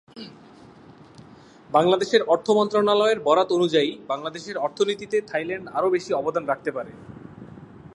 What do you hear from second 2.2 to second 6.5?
অর্থ মন্ত্রণালয়ের বরাত অনুযায়ী- বাংলাদেশের অর্থনীতিতে থাইল্যান্ড আরো বেশি অবদান